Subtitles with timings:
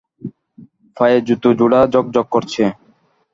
[0.97, 2.63] পায়ের জুতা জোড়া ঝকঝক করছে।